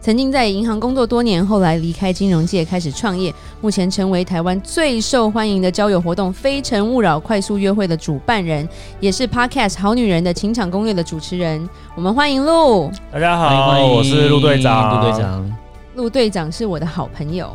[0.00, 8.66] 曾经在银行工作多年，后来离开金融界开始创业，目前成为台湾最受欢迎的交友活动《非诚勿扰》快速约会的主办人，
[9.00, 11.68] 也是 Podcast《好女人的情场攻略》的主持人。
[11.96, 12.90] 我们欢迎陆。
[13.12, 15.04] 大家好，我是陆队长。
[15.04, 15.58] 陆队长，
[15.96, 17.52] 陆队长是我的好朋友，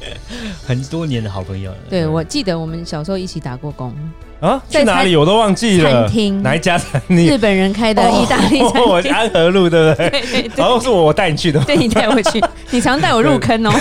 [0.66, 1.76] 很多年的好朋友了。
[1.88, 3.94] 对，我记得我们小时候一起打过工。
[4.40, 5.90] 啊，在哪里我都忘记了。
[6.04, 7.26] 餐厅哪一家餐厅？
[7.26, 8.82] 日本人开的意大利餐厅。
[8.86, 10.10] 我安和路对不对？
[10.10, 10.50] 对 对对。
[10.56, 11.58] 然后是我我带你去的。
[11.64, 12.40] 对，你带我去，
[12.70, 13.72] 你常带我入坑哦。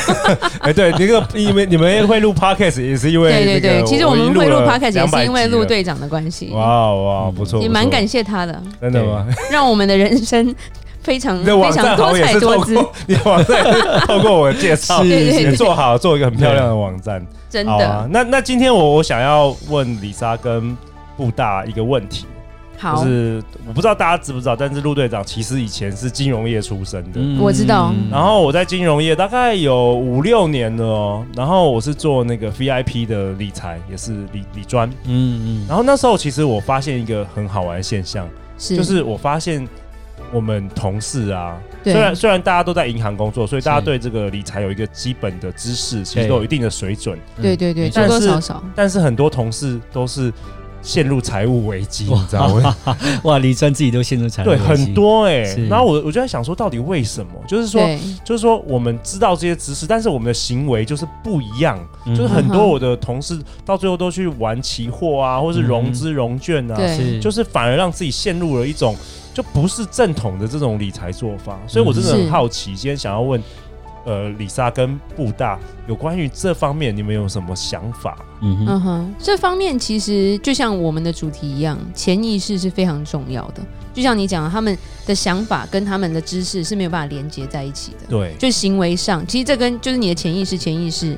[0.62, 3.32] 哎，对，那个因为你们会录 podcast 也是因为。
[3.32, 6.50] 对对对，其实我们会录 podcast 也是因为陆队长的关系。
[6.54, 7.62] 哇哇，不错。
[7.62, 8.60] 也蛮感谢他的。
[8.82, 9.28] 真的吗？
[9.52, 10.56] 让我们的人生
[11.08, 12.76] 非常非常多彩多姿。
[13.08, 13.64] 你网站
[14.06, 17.26] 透过我的介绍， 也做好做一个很漂亮的网站。
[17.50, 18.08] 真的。
[18.12, 20.76] 那那今天我我想要问李莎跟。
[21.18, 22.28] 布大一个问题，
[22.78, 27.92] 好，就是我不知道大家知不知道，但是陆队长其实以前是金融业出身的，嗯、我知道。
[28.12, 35.66] 然后我在金融业大概有五六年了哦，然后我是做那个 VIP 的理财，也是理理专，嗯嗯。
[35.68, 39.68] 然后那时候其实我发现一个很好玩的现象，是就是我发现
[40.32, 48.64] 我们同事啊，虽然虽然大家都在银行工作，所以大家对这个理财有一个基本的知识，其实都有一定的水准，对对对，多多少少。
[48.76, 50.32] 但是很多同事都是。
[50.80, 52.74] 陷入财务危机，你知道吗？
[53.24, 55.68] 哇，李专自己都陷入财务危机，对，很多哎、欸。
[55.68, 57.32] 然后我我就在想说，到底为什么？
[57.46, 57.82] 就是说，
[58.24, 61.78] 就是说，我们知道这些知识，但是我们的行为就是不一样。
[62.16, 66.78] 就是很多我的同事到最后都去玩期货啊，或是融资融券啊，
[67.20, 68.96] 就是反而让自己陷入了一种
[69.38, 71.60] 就不是正统的这种理财做法。
[71.68, 73.40] 所以我真的很好奇，今天想要问。
[74.06, 78.18] 呃，李莎跟布大有关于这方面，你们有什么想法？
[78.42, 79.06] 嗯哼，uh huh.
[79.22, 83.62] 这方面其实就像我们的主题一样，潜意识是非常重要的。
[83.94, 88.08] 就像你讲的，他们的想法跟他们的知识是没有办法连接在一起的。
[88.08, 91.18] 对，就行为上，其实这跟就是你的潜意识，潜意识。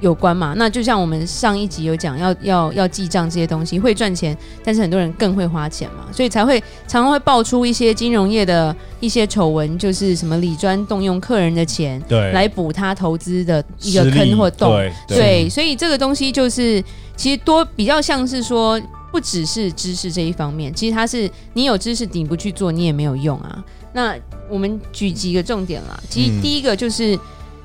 [0.00, 0.54] 有关嘛？
[0.56, 16.82] 那就像我们上一集有讲，要要要记账这些东西会赚钱，但是很多人更会花钱嘛，所以才会常常会爆出一些金融业的一些丑闻，就是什么李专动用客人的钱，对，来补他投资的一个坑或洞，对，对，对，所以这个东西就是
[17.16, 23.64] 其实多比较像是说，不只是知识这一方面，其实它是你有知识你不去做，你也没有用啊。
[23.92, 24.14] 那
[24.50, 27.18] 我们举几个重点啦，其实第一个就是。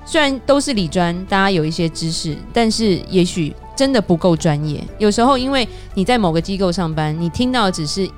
[0.10, 4.84] 嗯虽然都是理专，大家有一些知识，但是也许真的不够专业。
[4.98, 8.10] 有时候，因为你在某个机构上班，你听到只是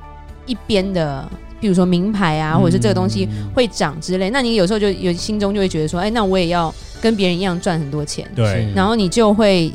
[0.46, 1.29] 一边的，
[1.59, 8.25] 比如说名牌啊，或者是这个东西会涨之类，那你有时候就有心中就会觉得说，哎，那我也要跟别人一样赚很多钱。
[8.34, 9.69] 对，然后你就会。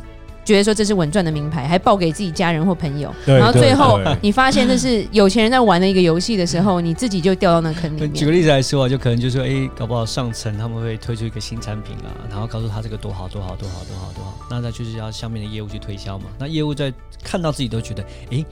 [0.47, 8.13] 觉得说这是稳赚的名牌，还报给自己家人或朋友，对然后最后你发现这是有钱人在玩的一个游戏的时候，你自己就掉到那坑里面。
[8.13, 16.25] 举个例子来说啊，就可能就说，哎，搞不好上层他们会推出一个新产品啊，然后告诉他这个多好多好多好多好多好，那他就是要下面的业务去推销嘛。
[16.39, 18.45] 那业务在看到自己都觉得，哎。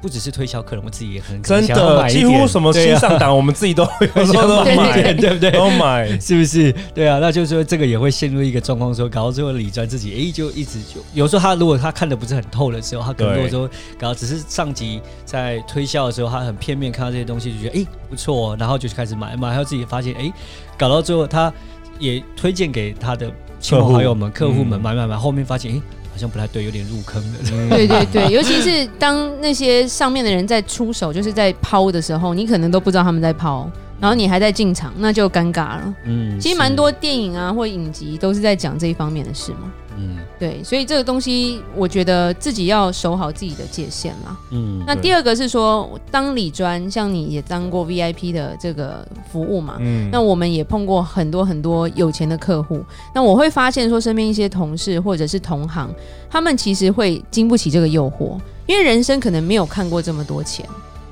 [0.00, 5.50] 不只是推销客人，我自己也很真的，几乎什么新上档，我们自己都有时候都买， 对不对？
[5.50, 6.72] 都买，是不是？
[6.94, 20.32] 对啊，那就是说这个也会陷入一个状况，说搞到最后理专自己哎，就一直就有时候他如果他看的不是很透的时候，他可能如果说搞到只是上级在推销的时候，他很片面看到这些东西，就觉得哎不错，然后就开始买，买后自己发现哎，
[20.76, 21.52] 搞到最后他
[21.98, 25.76] 也推荐给他的亲朋好友们、客户们买买买，后面发现哎。
[25.76, 27.38] 好好像不太对，有点入坑了。
[27.70, 33.70] 对对对，尤其是当那些上面的人在出手，就是在抛的时候，你可能都不知道他们在抛，
[34.00, 35.94] 然后你还在进场，那就尴尬了。
[36.04, 39.72] 嗯，其实蛮多电影啊或影集都是在讲这一方面的事嘛。
[40.00, 44.36] 嗯，对，所以这个东西，我觉得自己要守好自己的界限啦。
[44.52, 52.80] 嗯，那第二个是说，当理专，像你也当过 VIP 的这个服务嘛，嗯，那我们也碰过很多很多有钱的客户。
[53.12, 55.92] 那我会发现说，身边一些同事或者是同行，
[56.30, 60.64] 他们其实会经不起这个诱惑，因为人生可能没有看过这么多钱。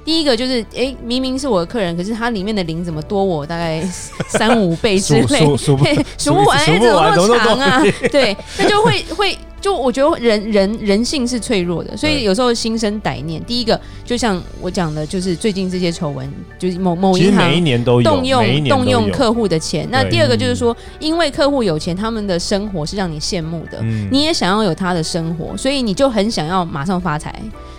[0.07, 3.83] 第一个就是，哎、欸，明明是我的客人，可是他里面的零怎么多我大概
[4.29, 7.83] 三五倍之类，数数不完，哎，怎么那么长啊？
[8.11, 9.37] 对，那就会会。
[9.59, 13.43] 就我觉得人人人性是脆弱的，所以有时候心生歹念。
[13.45, 17.51] 第一个就像我讲的，就是最近这些丑闻，就是某某银行
[18.05, 19.89] 动用动用客户的钱。
[19.91, 23.83] 那第二个就是说，因为客户有钱，他们的生活是让你羡慕的，
[24.13, 27.35] 你也想要有他的生活，所以你就很想要马上发财。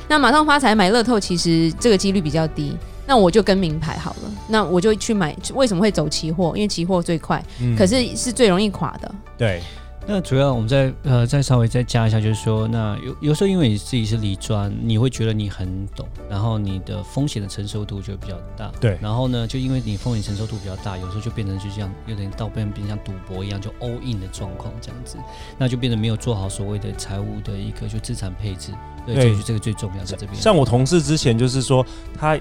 [0.07, 2.75] 那马上发财买乐透，其实这个几率比较低。
[3.06, 5.33] 那我就跟名牌好了，那我就去买。
[5.54, 6.51] 为什么会走期货？
[6.56, 7.42] 因为期货最快，
[7.77, 9.15] 可是是最容易垮的。
[9.38, 9.62] 对。
[10.09, 18.71] 那主要我们再呃再稍微再加一下，就是说，那有有时候因为你自己是理专，你会觉得你很懂，然后你的风险的承受度就比较大。
[18.80, 18.98] 对。
[19.01, 25.18] 然后呢，就因为你风险承受度比较大，有时候就变成就像有点到变变像赌博一样，就 all in 的状况这样子，
[25.57, 28.71] 那就变得没有做好所谓的财务的一个就资产配置。
[29.06, 30.36] 对，对这个最重要在这边。
[30.42, 31.86] 像我同事之前就是说，
[32.18, 32.39] 他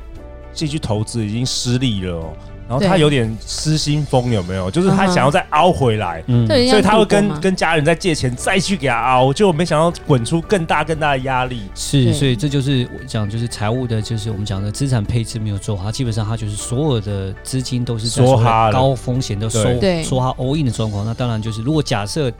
[0.52, 2.32] 继续投资已经失利了哦。
[2.68, 4.70] 然后他有点失心疯，有没有？
[4.70, 11.62] 就是他想要再凹回来，嗯，所以他会跟跟家人再借钱，再去给他凹，就没想到滚出更大更大的压力。
[11.74, 18.24] 是，所以这就是我讲，就是财务的，就是我们讲的资产配置没有做好，基本上他就是所有的资金都是在
[18.72, 19.62] 高风险都收，
[20.02, 21.04] 收他 all in 的状况。
[21.04, 22.32] 那当然就是如果假设。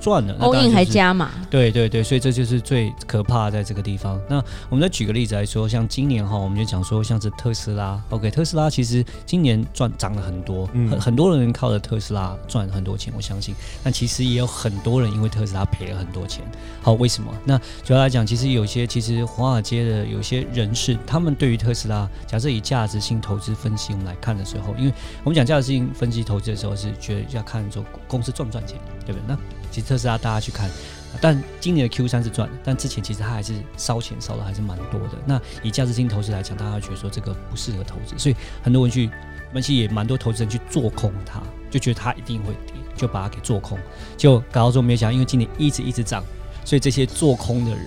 [0.00, 4.18] 赚了，欧印还加码，对对对，所以这就是最可怕在这个地方。
[4.28, 13.54] 那我们再举个例子来说，像今年哈，我们就讲说，像是特斯拉，OK，特斯拉其实今年赚涨了很多，很、嗯、很多人靠着特斯拉赚很多钱，我相信。
[13.84, 16.42] 但其实也有很多人因为特斯拉赔了很多钱。
[16.82, 17.30] 好，为什么？
[17.44, 24.92] 那主要来讲，其实有些其实华尔街的有些人士，他们对于特斯拉，假设以价值性投资分析我们来看的时候，因为
[25.24, 29.26] 我们讲价值性分析投资的时候，是觉得要看说公司赚不赚钱，对不对？
[29.28, 29.38] 那
[29.70, 30.68] 其实特斯拉大家去看，
[31.20, 35.10] 但今年的 Q 三是赚的，但之前其实它还是烧钱烧的还是蛮多的。
[35.24, 39.10] 那以价值性投资来讲，大家觉得说这个不适合投资，所以很多人去，
[39.52, 41.40] 分析也蛮多投资人去做空它，
[41.70, 43.78] 就觉得它一定会跌，就把它给做空。
[44.16, 46.22] 就搞到最后没想，因为今年一直一直涨，
[46.64, 47.86] 所以这些做空的人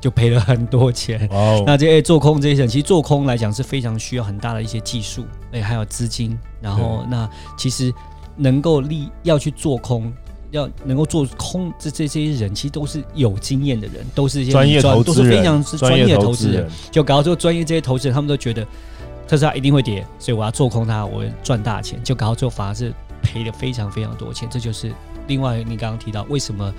[0.00, 1.28] 就赔了很多钱。
[1.30, 6.38] 哦，那这些做空这些人，其实做空来讲是非常需要很大的一些技术，哎，还有资金。
[6.60, 7.92] 然后那其实
[8.36, 10.12] 能够立要去做空。
[10.50, 16.68] 要能够做空这这这些人，其实都是有经验的人，都是一些专业投资人，都是非常是专业的投资人。
[16.90, 18.66] 就搞到最后，专业这些投资人，他们都觉得
[19.26, 22.02] 特斯拉一定会跌，所以我要做空它，我会赚大钱。
[22.02, 22.92] 就搞到最后，反而是
[23.22, 24.48] 赔了非常非常多钱。
[24.50, 24.92] 这就是
[25.26, 26.72] 另外你刚刚提到为什么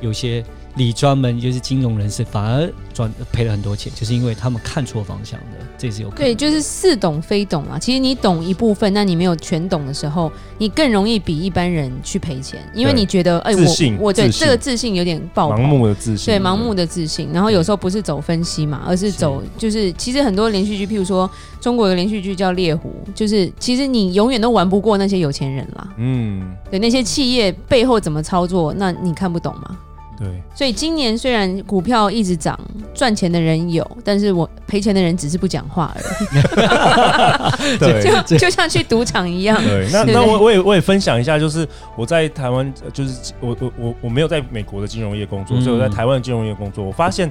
[0.00, 0.44] 有些。
[0.76, 6.24] 理专门就是金融人士，反而赚赔了很多钱，就是因为他们看错方向的，这是有可能。
[6.24, 7.78] 对，就是似懂非懂啊。
[7.78, 13.62] 其实你懂一部分，那你没有全懂的时候，你更容易比一般人去赔钱，因为你觉得，哎，我
[14.00, 17.30] 我对这个自信有点爆棚，盲目的自信，对，盲目的自信。
[17.32, 21.30] 然后有时候不是走分析嘛，而是走就是，其实很多连续剧，譬如说
[21.60, 25.88] 中国有个连续剧叫《猎狐》，就是其实你永远都玩不过那些有钱人啦。
[25.98, 29.78] 嗯，对，那些企业背后怎么操作，那你看不懂吗？
[30.16, 32.58] 对，所以今年虽然股票一直涨，
[32.94, 37.78] 赚钱的人有，但是我赔钱的人只是不讲话而已。
[37.78, 39.60] 对，就就像去赌场一样。
[39.62, 41.66] 对，那那我我也我也分享一下，就是
[41.96, 47.28] 我在台湾，就是我我我我没有在美国的金融业工作，所以我在台湾的金融业工作，我发现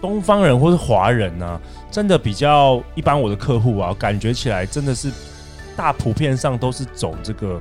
[0.00, 1.60] 东方人或是华人呢、啊，
[1.90, 3.20] 真的比较一般。
[3.20, 5.10] 我的客户啊，感觉起来真的是
[5.76, 7.60] 大普遍上都是走这个。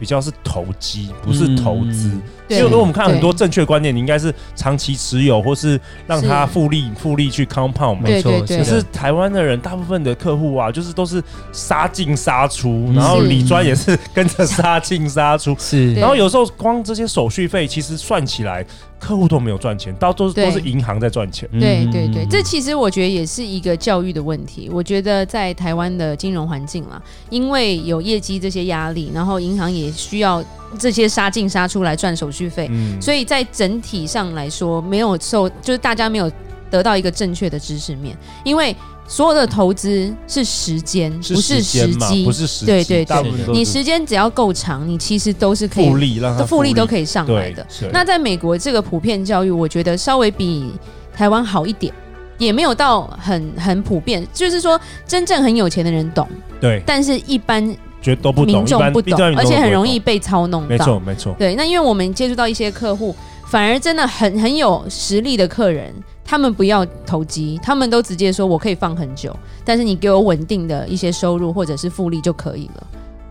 [0.00, 2.08] 比较是投机，不是投资。
[2.08, 8.00] 嗯、因为如果我们看很多正确观念，你应该是长期持有，或是让它复利复利去 compound。
[8.00, 15.54] 没错，可是台湾的人大部分的客户啊，就是都是杀进杀出，然后理专也是跟着杀进杀出。
[15.58, 18.64] 是，然后有时候光这些手续费，其实算起来。
[19.00, 21.48] 客户都没有赚钱，到都都是银行在赚钱。
[21.58, 24.68] 对对对，这其实我觉得也是一个教育的问题。
[24.70, 30.44] 我觉得在台湾的金融环境啦，因为有业绩这些压力，然后银行也需要
[30.78, 36.30] 这些杀进杀出来赚手续费，嗯，所以在整体上来说，没有受，就是大家没有
[36.70, 38.76] 得到一个正确的知识面，因为。
[39.10, 42.66] 所有的投资是时间，不是时机，不是时机。
[42.66, 47.66] 对对对，你时间只要够长，你其实都是可以复利，让它复利都可以上来的。
[47.92, 50.72] 那在美国这个普遍教育，我觉得稍微比
[51.12, 51.92] 台湾好一点，
[52.38, 54.24] 也没有到很很普遍。
[54.32, 56.24] 就是说，真正很有钱的人懂，
[56.60, 57.68] 对，但是一般
[58.00, 60.68] 觉得都不懂，民众不懂，而且很容易被操弄到。
[60.68, 61.34] 没错没错。
[61.36, 63.12] 对，那因为我们接触到一些客户，
[63.50, 65.92] 反而真的很很有实力的客人。
[66.24, 72.86] 他们不要投机，他们都直接说我可以放很久，但是你给我稳定的一些收入或者是复利就可以了。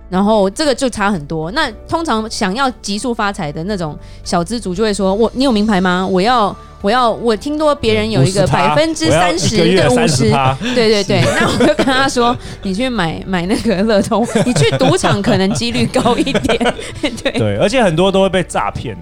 [0.10, 1.50] 然后这个就差很多。
[1.52, 6.06] 那通常想要急速发财的那种小资族就会说：“我你有名牌吗？
[6.06, 10.30] 我要我要我听多别人有一个百分之三十对五十，
[10.76, 11.22] 对对对。
[11.40, 16.76] 那我就跟他说：你去买买那个乐透， 你去赌场可能几率高一点。
[17.24, 18.98] 对对，而且很多都会被诈骗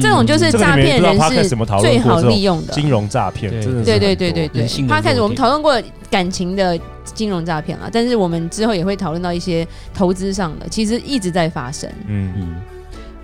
[0.00, 1.48] 这种就是诈骗人士
[1.80, 4.86] 最好利用的金融诈骗，真的对对对对对。
[4.86, 5.80] 他开始我们讨论过
[6.10, 11.90] 感情的金融诈骗了，但是我们之后也会讨论到一些投资上的，其实一直在发生。
[12.06, 12.56] 嗯嗯，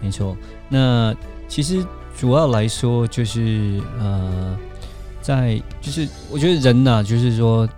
[0.00, 0.36] 没错。
[0.68, 1.14] 那
[1.48, 1.84] 其实
[2.18, 4.56] 主要来说就是呃，
[5.20, 7.68] 在就是我觉得人呢，就是说。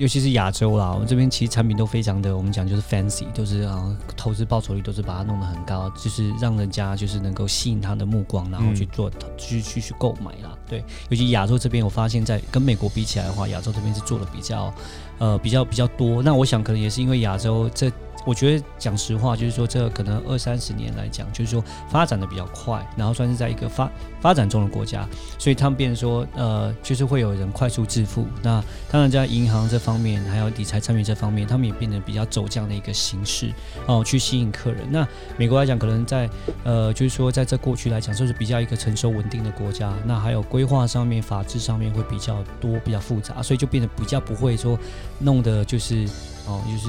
[0.00, 10.56] 尤其是亚洲啦，我们这边其实产品都非常的，我们讲就是 fancy，都是啊投资报酬率都是把它弄得很高，就是让人家就是能够吸引他的目光，然后去做去去去购买啦。
[10.66, 14.72] 对，尤其亚洲这边，我发现在跟美国比起来的话，亚洲这边是做的比较
[15.18, 16.22] 呃比较比较多。
[16.22, 17.92] 那我想可能也是因为亚洲这。
[18.26, 25.08] 我觉得讲实话，就是说，这可能二三十年来讲，就是说发展的比较快，然后算是在一个发发展中的国家，
[25.38, 28.26] 所以他们变成说，呃，就是会有人快速致富。
[28.42, 33.50] 那当然在银行这方面，还有理财产品这方面，他们也变得比较走这样的一个形式
[33.86, 34.86] 哦，去吸引客人。
[34.90, 35.06] 那
[35.38, 36.28] 美国来讲，可能在
[36.62, 39.92] 呃，就是说在这过去来讲，就是比较一个成熟稳定的国家。
[40.04, 44.78] 那还有规划上面、法制上面会比较多、比较复杂，所以就变得比较不会说
[45.20, 46.06] 弄的，就是
[46.46, 46.88] 哦，就是。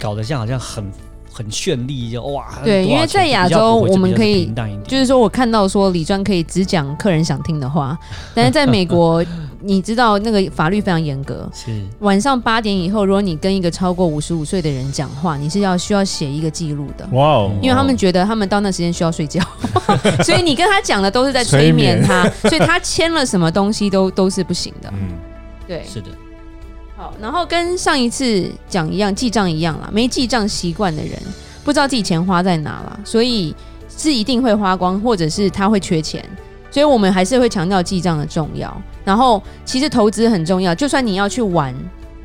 [0.00, 0.84] 搞得像好像很
[1.32, 2.60] 很绚丽，就哇！
[2.62, 4.52] 对，因为在亚洲我们可以，
[4.86, 7.98] 就是说我看到说理专可以只讲客人想听的话，
[8.34, 9.24] 但是在美国，
[9.60, 17.08] 你知道那个法律非常严格，是晚上八点以后，如果你跟一个超过五十五岁的人讲话，你是要需要写一个记录的。
[17.10, 17.50] 哇哦！
[17.60, 19.42] 因为他们觉得他们到那时间需要睡觉，
[20.22, 24.88] 所以你跟他讲的都是在催眠他，所以他签了什么东西都都是不行的。
[24.92, 25.08] 嗯，
[25.66, 26.08] 对，是的。
[26.96, 29.90] 好然后跟上一次讲一样，记账一样啦。
[29.92, 31.12] 没记账习惯的人，
[31.64, 33.54] 不知道自己钱花在哪了，所以
[33.96, 36.24] 是一定会花光，或者是他会缺钱。
[36.70, 38.74] 所以我们还是会强调记账的重要。
[39.04, 41.74] 然后其实投资很重要，就算你要去玩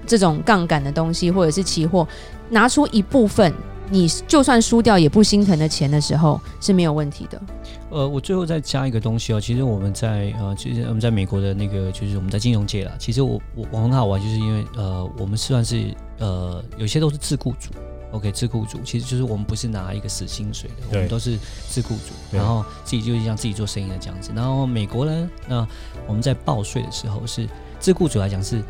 [0.05, 2.07] 这种杠杆的东西，或者是期货，
[2.49, 3.53] 拿出一部分。
[3.91, 7.41] 你就算输掉也不心疼的钱的时候是没有问题的。
[7.89, 12.91] 呃，我最后再加一个东西哦，其实我们在呃，其实我们在美国的那个，就是我们在金融界啦。
[12.99, 17.71] 其实我我我很好玩，就是因为呃，我们算是呃，有些都是自雇主
[18.11, 21.35] ，OK，自雇主其实就是我们不是拿一个死薪水的，我们都是
[21.67, 24.31] 自雇主，然后自己就是像自己做生意的这样子。
[24.35, 25.67] 然后美国呢，那
[26.05, 28.61] 我们在报税的时候是自雇主来讲是，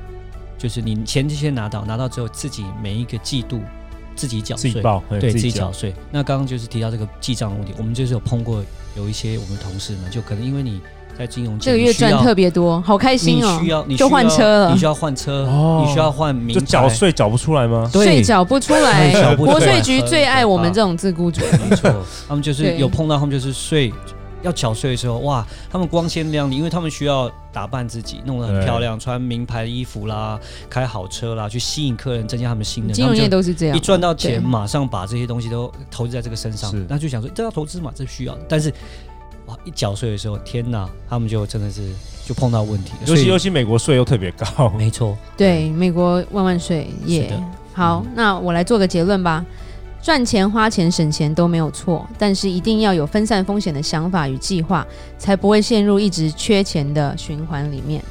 [0.58, 3.60] 就是你钱先拿到，拿到之后自己每一个季度。
[4.20, 4.74] 自己缴税，
[5.18, 5.96] 对自己缴税。
[6.12, 8.62] 那刚刚就是提到这个记账的问题，我们就是有碰过
[8.98, 10.82] 有一些我们同事们，就可能因为你
[11.18, 13.58] 在金融这个月赚特别多，好开心哦！
[13.62, 15.48] 你需要，你就换车了，你需要换车，
[15.86, 17.90] 你需要换名，就缴税缴不出来吗？
[17.94, 21.90] 税缴不出来，国税局最爱我们这种自雇主，没错，
[22.28, 23.94] 他们就是有碰到，他们就是税。
[24.42, 32.94] 要缴税的时候，哇，他们光鲜亮丽，因为他们需要打扮自己，弄得很漂亮，穿名牌衣服啦，开好车啦，去吸引客人，增加他们信任。
[32.94, 38.38] 金融业都是这样，一赚到钱，马上把这些东西都投资在这个身上，那就想说这要投资嘛，这需要。
[38.48, 38.74] 但是，
[39.48, 41.90] 哇，一缴税的时候，天哪，他们就真的是
[42.26, 43.08] 就碰到问题了。
[43.08, 47.34] 尤其尤其美国税又特别高， 没错，对，美国万万税耶。
[47.74, 49.46] 好，那我来做个结论吧。
[50.02, 54.86] 赚钱、花钱、省钱都没有错，但是一定要有分散风险的想法与计划，
[55.18, 58.02] 才不会陷入一直缺钱的循环里面。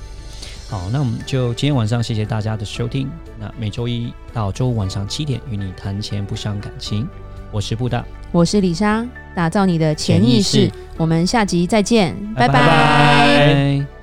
[0.68, 3.10] 好，那我们就今天晚上谢谢大家的收听。
[3.40, 7.08] 那每周一到周五晚上七点与你谈钱不伤感情，
[7.50, 10.58] 我是布达，我是李莎，打造你的潜意识。
[10.58, 10.72] 意识。
[10.98, 12.54] 我们下集再见，拜拜。
[12.54, 13.97] 拜拜。